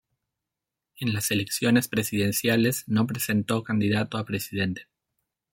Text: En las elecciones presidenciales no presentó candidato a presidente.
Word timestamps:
En 0.97 1.13
las 1.13 1.29
elecciones 1.29 1.87
presidenciales 1.87 2.85
no 2.87 3.05
presentó 3.05 3.61
candidato 3.63 4.17
a 4.17 4.25
presidente. 4.25 4.87